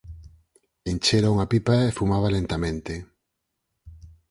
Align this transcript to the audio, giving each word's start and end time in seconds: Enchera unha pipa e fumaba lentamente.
Enchera 0.91 1.33
unha 1.35 1.49
pipa 1.51 1.75
e 1.87 1.95
fumaba 1.97 2.33
lentamente. 2.37 2.93